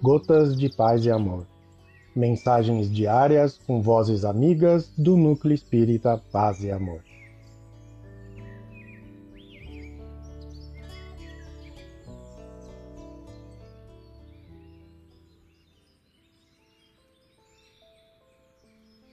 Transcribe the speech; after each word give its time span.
Gotas 0.00 0.56
de 0.56 0.68
Paz 0.68 1.04
e 1.04 1.10
Amor. 1.10 1.44
Mensagens 2.14 2.88
diárias 2.88 3.58
com 3.58 3.82
vozes 3.82 4.24
amigas 4.24 4.88
do 4.96 5.16
Núcleo 5.16 5.52
Espírita 5.52 6.22
Paz 6.30 6.62
e 6.62 6.70
Amor. 6.70 7.02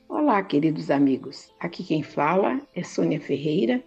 Olá, 0.08 0.44
queridos 0.44 0.91
amigos. 0.91 1.52
Aqui 1.59 1.84
quem 1.84 2.04
fala 2.04 2.62
é 2.76 2.84
Sônia 2.84 3.20
Ferreira 3.20 3.84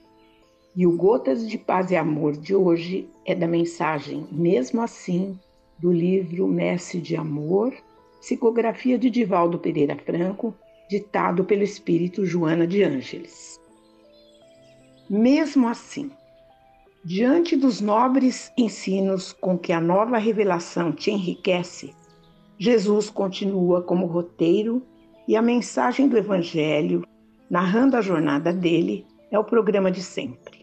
e 0.75 0.85
o 0.85 0.97
Gotas 0.97 1.49
de 1.49 1.59
Paz 1.59 1.93
e 1.93 1.97
Amor 1.97 2.37
de 2.37 2.57
hoje 2.57 3.09
é 3.25 3.37
da 3.37 3.47
mensagem 3.47 4.27
Mesmo 4.33 4.83
Assim, 4.83 5.39
do 5.79 5.93
livro 5.93 6.49
Mestre 6.49 7.01
de 7.01 7.17
Amor, 7.17 7.73
psicografia 8.21 8.99
de 8.99 9.09
Divaldo 9.09 9.59
Pereira 9.59 9.97
Franco, 9.97 10.55
ditado 10.89 11.45
pelo 11.45 11.63
espírito 11.63 12.25
Joana 12.25 12.67
de 12.67 12.83
Ângeles. 12.83 13.61
Mesmo 15.09 15.69
assim, 15.69 16.11
diante 17.05 17.57
dos 17.57 17.81
nobres 17.81 18.53
ensinos 18.59 19.33
com 19.33 19.57
que 19.57 19.73
a 19.73 19.81
nova 19.81 20.19
revelação 20.19 20.93
te 20.93 21.11
enriquece, 21.11 21.95
Jesus 22.59 23.09
continua 23.09 23.83
como 23.83 24.07
roteiro 24.07 24.83
e 25.27 25.37
a 25.37 25.43
mensagem 25.43 26.09
do 26.09 26.19
Evangelho, 26.19 27.07
narrando 27.49 27.97
a 27.97 28.01
jornada 28.01 28.53
dele, 28.53 29.07
é 29.31 29.39
o 29.39 29.45
programa 29.45 29.91
de 29.91 30.03
sempre. 30.03 30.59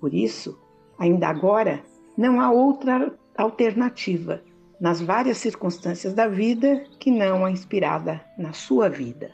Por 0.00 0.12
isso, 0.12 0.58
ainda 0.98 1.28
agora, 1.28 1.84
não 2.16 2.40
há 2.40 2.50
outra 2.50 3.16
alternativa 3.36 4.42
nas 4.80 5.00
várias 5.00 5.38
circunstâncias 5.38 6.12
da 6.14 6.28
vida 6.28 6.84
que 6.98 7.10
não 7.10 7.44
a 7.44 7.50
inspirada 7.50 8.24
na 8.36 8.52
sua 8.52 8.88
vida. 8.88 9.32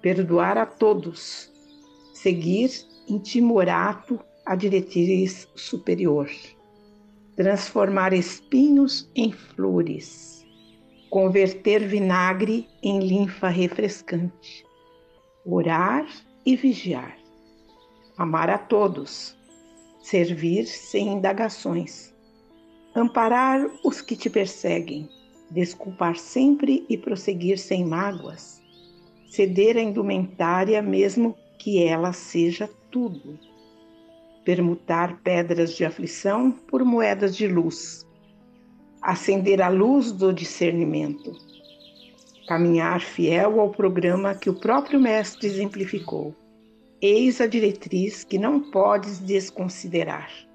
Perdoar 0.00 0.56
a 0.56 0.66
todos, 0.66 1.50
seguir 2.14 2.70
intimorato 3.08 4.20
a 4.44 4.54
diretriz 4.54 5.48
superior, 5.54 6.30
transformar 7.34 8.12
espinhos 8.12 9.10
em 9.14 9.32
flores, 9.32 10.46
converter 11.10 11.86
vinagre 11.86 12.68
em 12.82 13.00
linfa 13.00 13.48
refrescante, 13.48 14.64
orar 15.44 16.06
e 16.44 16.56
vigiar, 16.56 17.16
amar 18.16 18.48
a 18.48 18.58
todos, 18.58 19.36
servir 20.00 20.66
sem 20.66 21.08
indagações, 21.08 22.15
amparar 22.96 23.70
os 23.84 24.00
que 24.00 24.16
te 24.16 24.30
perseguem, 24.30 25.08
desculpar 25.50 26.16
sempre 26.16 26.84
e 26.88 26.96
prosseguir 26.96 27.58
sem 27.58 27.84
mágoas, 27.84 28.62
ceder 29.28 29.76
a 29.76 29.82
indumentária 29.82 30.80
mesmo 30.80 31.36
que 31.58 31.82
ela 31.82 32.12
seja 32.12 32.68
tudo, 32.90 33.38
permutar 34.44 35.20
pedras 35.22 35.74
de 35.74 35.84
aflição 35.84 36.50
por 36.50 36.84
moedas 36.84 37.36
de 37.36 37.46
luz, 37.46 38.06
acender 39.02 39.60
a 39.60 39.68
luz 39.68 40.10
do 40.10 40.32
discernimento, 40.32 41.32
caminhar 42.48 43.00
fiel 43.00 43.60
ao 43.60 43.70
programa 43.70 44.34
que 44.34 44.48
o 44.48 44.54
próprio 44.54 44.98
Mestre 44.98 45.46
exemplificou 45.46 46.34
Eis 47.00 47.42
a 47.42 47.46
diretriz 47.46 48.24
que 48.24 48.38
não 48.38 48.70
podes 48.70 49.18
desconsiderar. 49.18 50.45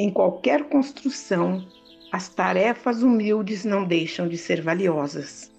Em 0.00 0.12
qualquer 0.12 0.68
construção, 0.68 1.66
as 2.12 2.28
tarefas 2.28 3.02
humildes 3.02 3.64
não 3.64 3.84
deixam 3.84 4.28
de 4.28 4.38
ser 4.38 4.62
valiosas. 4.62 5.50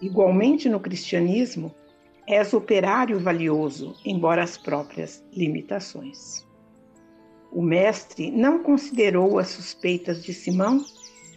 Igualmente 0.00 0.70
no 0.70 0.80
cristianismo, 0.80 1.74
és 2.26 2.54
operário 2.54 3.20
valioso, 3.20 3.94
embora 4.06 4.42
as 4.42 4.56
próprias 4.56 5.22
limitações. 5.34 6.46
O 7.52 7.60
mestre 7.60 8.30
não 8.30 8.62
considerou 8.62 9.38
as 9.38 9.48
suspeitas 9.48 10.24
de 10.24 10.32
Simão, 10.32 10.82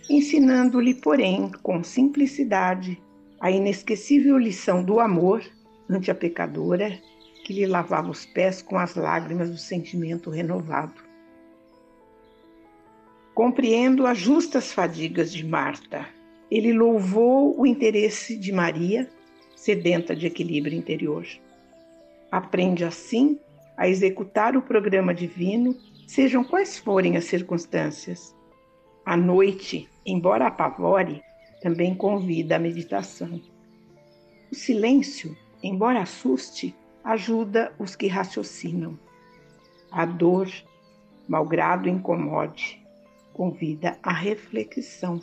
ensinando-lhe, 0.10 0.94
porém, 0.94 1.52
com 1.62 1.84
simplicidade, 1.84 2.98
a 3.42 3.52
inesquecível 3.52 4.38
lição 4.38 4.82
do 4.82 5.02
amor 5.02 5.44
ante 5.90 6.10
a 6.10 6.16
pecadora 6.16 6.98
que 7.44 7.52
lhe 7.52 7.66
lavava 7.66 8.10
os 8.10 8.26
pés 8.26 8.62
com 8.62 8.78
as 8.78 8.96
lágrimas 8.96 9.50
do 9.50 9.58
sentimento 9.58 10.30
renovado. 10.30 11.11
Compreendo 13.34 14.06
as 14.06 14.18
justas 14.18 14.74
fadigas 14.74 15.32
de 15.32 15.46
Marta. 15.46 16.06
Ele 16.50 16.74
louvou 16.74 17.58
o 17.58 17.66
interesse 17.66 18.36
de 18.36 18.52
Maria, 18.52 19.10
sedenta 19.56 20.14
de 20.14 20.28
equilíbrio 20.28 20.78
interior. 20.78 21.26
Aprende 22.30 22.84
assim 22.84 23.40
a 23.78 23.88
executar 23.88 24.58
o 24.58 24.62
programa 24.62 25.14
divino, 25.14 25.76
sejam 26.06 26.44
quais 26.44 26.78
forem 26.78 27.16
as 27.16 27.24
circunstâncias. 27.24 28.36
A 29.06 29.16
noite, 29.16 29.88
embora 30.06 30.48
apavore, 30.48 31.24
também 31.62 31.96
convida 31.96 32.58
à 32.58 32.60
meditação. 32.60 33.42
O 34.52 34.56
silêncio, 34.56 35.38
embora 35.64 36.02
assuste, 36.02 36.76
ajuda 37.02 37.74
os 37.80 37.96
que 37.96 38.08
raciocinam. 38.08 39.00
A 39.90 40.06
dor, 40.06 40.50
malgrado 41.28 41.88
incomode, 41.88 42.81
convida 43.34 43.98
à 44.04 44.12
reflexão. 44.12 45.22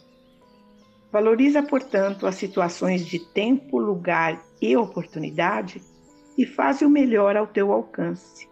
Valoriza, 1.10 1.62
portanto, 1.62 2.26
as 2.26 2.34
situações 2.34 3.06
de 3.06 3.18
tempo, 3.32 3.78
lugar 3.78 4.42
e 4.60 4.76
oportunidade 4.76 5.80
e 6.36 6.44
faz 6.44 6.82
o 6.82 6.90
melhor 6.90 7.36
ao 7.36 7.46
teu 7.46 7.72
alcance. 7.72 8.48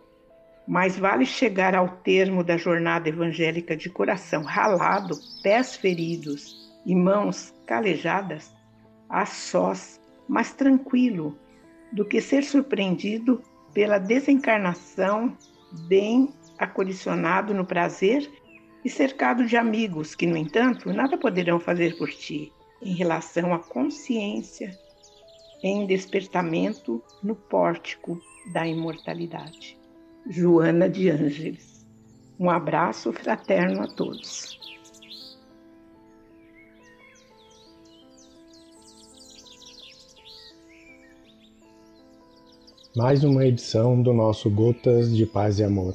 Mais 0.66 0.98
vale 0.98 1.24
chegar 1.24 1.74
ao 1.74 1.88
termo 1.88 2.42
da 2.42 2.56
jornada 2.56 3.08
evangélica 3.08 3.76
de 3.76 3.88
coração 3.88 4.42
ralado, 4.42 5.14
pés 5.42 5.76
feridos 5.76 6.56
e 6.84 6.94
mãos 6.94 7.54
calejadas, 7.66 8.52
a 9.08 9.24
sós, 9.24 10.00
mas 10.28 10.52
tranquilo, 10.52 11.38
do 11.92 12.04
que 12.04 12.20
ser 12.20 12.42
surpreendido 12.42 13.40
pela 13.72 13.98
desencarnação, 13.98 15.36
bem 15.86 16.32
acondicionado 16.58 17.54
no 17.54 17.64
prazer 17.64 18.28
e 18.86 18.88
cercado 18.88 19.44
de 19.44 19.56
amigos 19.56 20.14
que, 20.14 20.28
no 20.28 20.36
entanto, 20.36 20.92
nada 20.92 21.18
poderão 21.18 21.58
fazer 21.58 21.98
por 21.98 22.08
ti 22.08 22.52
em 22.80 22.94
relação 22.94 23.52
à 23.52 23.58
consciência 23.58 24.78
em 25.60 25.84
despertamento 25.86 27.02
no 27.20 27.34
pórtico 27.34 28.16
da 28.52 28.64
imortalidade. 28.64 29.76
Joana 30.30 30.88
de 30.88 31.10
Ângeles. 31.10 31.84
Um 32.38 32.48
abraço 32.48 33.12
fraterno 33.12 33.82
a 33.82 33.88
todos. 33.88 34.56
mais 42.94 43.22
uma 43.22 43.44
edição 43.44 44.00
do 44.00 44.14
nosso 44.14 44.48
Gotas 44.48 45.14
de 45.14 45.26
Paz 45.26 45.58
e 45.58 45.64
Amor. 45.64 45.94